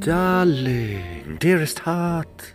[0.00, 2.54] darling, dearest heart,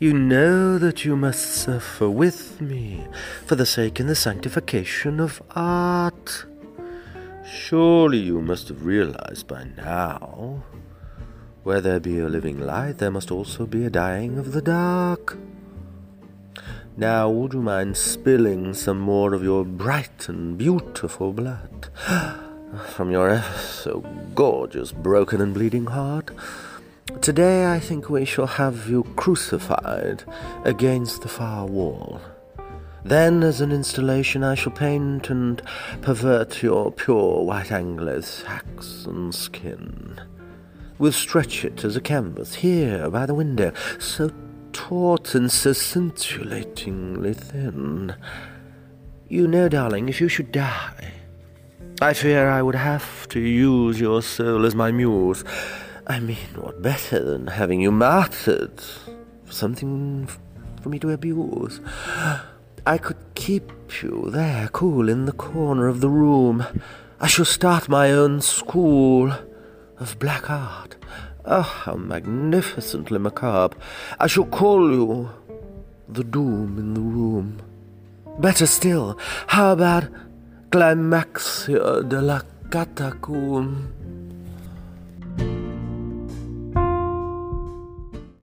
[0.00, 3.06] you know that you must suffer with me
[3.46, 6.46] for the sake and the sanctification of art.
[7.48, 10.64] Surely you must have realized by now
[11.62, 15.38] where there be a living light, there must also be a dying of the dark.
[16.96, 21.88] Now, would you mind spilling some more of your bright and beautiful blood
[22.88, 24.00] from your so
[24.34, 26.30] gorgeous, broken and bleeding heart?
[27.20, 30.24] Today I think we shall have you crucified
[30.64, 32.20] against the far wall.
[33.04, 35.60] Then, as an installation, I shall paint and
[36.00, 40.18] pervert your pure white Anglo-Saxon skin.
[40.98, 44.30] We'll stretch it as a canvas here by the window, so
[44.72, 48.16] taut and so scintillatingly thin.
[49.28, 51.12] You know, darling, if you should die,
[52.00, 55.44] I fear I would have to use your soul as my muse.
[56.06, 58.78] I mean, what better than having you martyred
[59.44, 60.28] for something
[60.82, 61.80] for me to abuse?
[62.86, 66.66] I could keep you there, cool in the corner of the room.
[67.20, 69.32] I shall start my own school
[69.98, 70.96] of black art.
[71.46, 73.78] Ah, oh, how magnificently macabre.
[74.20, 75.30] I shall call you
[76.06, 77.62] the doom in the room.
[78.38, 80.04] Better still, how about
[80.70, 84.03] Climaxia de la Catacombe?